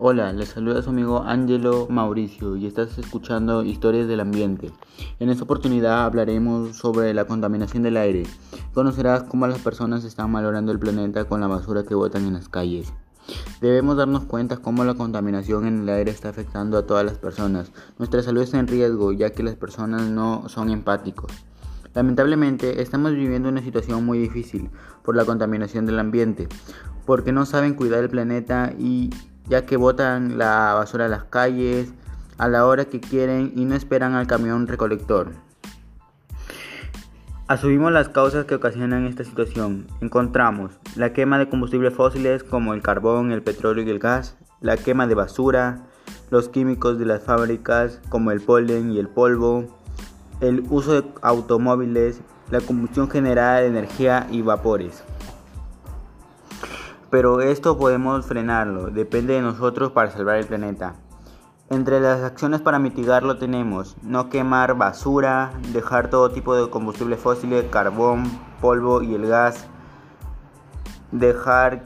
Hola, 0.00 0.32
les 0.32 0.48
saluda 0.48 0.82
su 0.82 0.90
amigo 0.90 1.22
Angelo 1.22 1.86
Mauricio 1.88 2.56
y 2.56 2.66
estás 2.66 2.98
escuchando 2.98 3.62
Historias 3.62 4.08
del 4.08 4.18
Ambiente. 4.18 4.72
En 5.20 5.30
esta 5.30 5.44
oportunidad 5.44 6.04
hablaremos 6.04 6.76
sobre 6.76 7.14
la 7.14 7.26
contaminación 7.26 7.84
del 7.84 7.96
aire. 7.96 8.24
Conocerás 8.72 9.22
cómo 9.22 9.46
las 9.46 9.60
personas 9.60 10.02
están 10.02 10.32
malogrando 10.32 10.72
el 10.72 10.80
planeta 10.80 11.26
con 11.26 11.40
la 11.40 11.46
basura 11.46 11.84
que 11.84 11.94
botan 11.94 12.26
en 12.26 12.32
las 12.32 12.48
calles. 12.48 12.92
Debemos 13.60 13.96
darnos 13.96 14.24
cuenta 14.24 14.56
cómo 14.56 14.82
la 14.82 14.94
contaminación 14.94 15.64
en 15.64 15.82
el 15.82 15.88
aire 15.88 16.10
está 16.10 16.30
afectando 16.30 16.76
a 16.76 16.86
todas 16.86 17.04
las 17.04 17.18
personas. 17.18 17.70
Nuestra 17.96 18.20
salud 18.24 18.42
está 18.42 18.58
en 18.58 18.66
riesgo 18.66 19.12
ya 19.12 19.30
que 19.30 19.44
las 19.44 19.54
personas 19.54 20.02
no 20.02 20.48
son 20.48 20.70
empáticos. 20.70 21.30
Lamentablemente 21.94 22.82
estamos 22.82 23.12
viviendo 23.12 23.48
una 23.48 23.62
situación 23.62 24.04
muy 24.04 24.18
difícil 24.18 24.70
por 25.04 25.14
la 25.14 25.24
contaminación 25.24 25.86
del 25.86 26.00
ambiente, 26.00 26.48
porque 27.06 27.30
no 27.30 27.46
saben 27.46 27.74
cuidar 27.74 28.02
el 28.02 28.10
planeta 28.10 28.72
y 28.76 29.10
ya 29.48 29.66
que 29.66 29.76
botan 29.76 30.38
la 30.38 30.74
basura 30.74 31.06
a 31.06 31.08
las 31.08 31.24
calles 31.24 31.92
a 32.38 32.48
la 32.48 32.66
hora 32.66 32.86
que 32.86 33.00
quieren 33.00 33.52
y 33.54 33.64
no 33.64 33.74
esperan 33.74 34.14
al 34.14 34.26
camión 34.26 34.66
recolector. 34.66 35.32
Asumimos 37.46 37.92
las 37.92 38.08
causas 38.08 38.46
que 38.46 38.54
ocasionan 38.54 39.06
esta 39.06 39.22
situación. 39.22 39.86
Encontramos 40.00 40.72
la 40.96 41.12
quema 41.12 41.38
de 41.38 41.48
combustibles 41.48 41.94
fósiles 41.94 42.42
como 42.42 42.72
el 42.72 42.82
carbón, 42.82 43.32
el 43.32 43.42
petróleo 43.42 43.84
y 43.84 43.90
el 43.90 43.98
gas, 43.98 44.36
la 44.60 44.76
quema 44.76 45.06
de 45.06 45.14
basura, 45.14 45.82
los 46.30 46.48
químicos 46.48 46.98
de 46.98 47.04
las 47.04 47.22
fábricas 47.22 48.00
como 48.08 48.30
el 48.30 48.40
polen 48.40 48.92
y 48.92 48.98
el 48.98 49.08
polvo, 49.08 49.78
el 50.40 50.64
uso 50.70 51.02
de 51.02 51.08
automóviles, 51.20 52.20
la 52.50 52.60
combustión 52.60 53.10
generada 53.10 53.60
de 53.60 53.66
energía 53.66 54.26
y 54.30 54.40
vapores 54.40 55.04
pero 57.14 57.40
esto 57.40 57.78
podemos 57.78 58.26
frenarlo, 58.26 58.90
depende 58.90 59.34
de 59.34 59.40
nosotros 59.40 59.92
para 59.92 60.10
salvar 60.10 60.38
el 60.38 60.46
planeta. 60.46 60.96
Entre 61.70 62.00
las 62.00 62.24
acciones 62.24 62.60
para 62.60 62.80
mitigarlo 62.80 63.38
tenemos 63.38 63.96
no 64.02 64.28
quemar 64.28 64.76
basura, 64.76 65.52
dejar 65.72 66.10
todo 66.10 66.32
tipo 66.32 66.56
de 66.56 66.68
combustible 66.68 67.16
fósil, 67.16 67.70
carbón, 67.70 68.24
polvo 68.60 69.00
y 69.00 69.14
el 69.14 69.28
gas, 69.28 69.68
dejar 71.12 71.84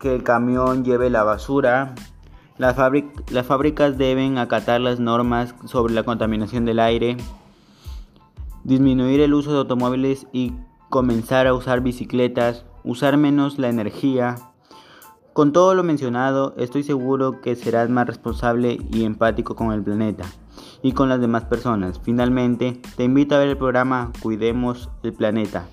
que 0.00 0.16
el 0.16 0.24
camión 0.24 0.84
lleve 0.84 1.10
la 1.10 1.22
basura, 1.22 1.94
las, 2.58 2.76
las 3.30 3.46
fábricas 3.46 3.96
deben 3.98 4.38
acatar 4.38 4.80
las 4.80 4.98
normas 4.98 5.54
sobre 5.66 5.94
la 5.94 6.02
contaminación 6.02 6.64
del 6.64 6.80
aire, 6.80 7.18
disminuir 8.64 9.20
el 9.20 9.32
uso 9.32 9.52
de 9.52 9.58
automóviles 9.58 10.26
y 10.32 10.54
comenzar 10.90 11.46
a 11.46 11.54
usar 11.54 11.82
bicicletas, 11.82 12.64
usar 12.84 13.16
menos 13.16 13.58
la 13.58 13.68
energía. 13.68 14.36
Con 15.32 15.52
todo 15.52 15.74
lo 15.74 15.82
mencionado, 15.82 16.54
estoy 16.56 16.84
seguro 16.84 17.40
que 17.40 17.56
serás 17.56 17.90
más 17.90 18.06
responsable 18.06 18.78
y 18.92 19.04
empático 19.04 19.56
con 19.56 19.72
el 19.72 19.82
planeta 19.82 20.24
y 20.82 20.92
con 20.92 21.08
las 21.08 21.20
demás 21.20 21.44
personas. 21.44 22.00
Finalmente, 22.04 22.80
te 22.96 23.04
invito 23.04 23.34
a 23.34 23.38
ver 23.38 23.48
el 23.48 23.56
programa 23.56 24.12
Cuidemos 24.22 24.90
el 25.02 25.12
Planeta. 25.12 25.66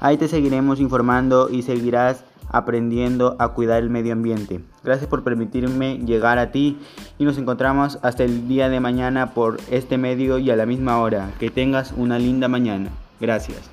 Ahí 0.00 0.16
te 0.16 0.28
seguiremos 0.28 0.80
informando 0.80 1.50
y 1.50 1.62
seguirás 1.62 2.24
aprendiendo 2.48 3.36
a 3.38 3.48
cuidar 3.48 3.82
el 3.82 3.90
medio 3.90 4.12
ambiente. 4.12 4.60
Gracias 4.82 5.08
por 5.08 5.24
permitirme 5.24 5.98
llegar 5.98 6.38
a 6.38 6.52
ti 6.52 6.78
y 7.18 7.24
nos 7.24 7.36
encontramos 7.38 7.98
hasta 8.02 8.24
el 8.24 8.48
día 8.48 8.68
de 8.68 8.80
mañana 8.80 9.34
por 9.34 9.58
este 9.70 9.98
medio 9.98 10.38
y 10.38 10.50
a 10.50 10.56
la 10.56 10.66
misma 10.66 10.98
hora. 10.98 11.32
Que 11.40 11.50
tengas 11.50 11.92
una 11.96 12.18
linda 12.18 12.48
mañana. 12.48 12.90
Gracias. 13.20 13.70